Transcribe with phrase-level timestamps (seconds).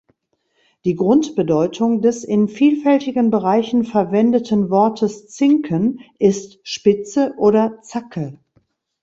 [0.83, 8.39] Die Grundbedeutung des in vielfältigen Bereichen verwendeten Wortes Zinken ist Spitze oder Zacke.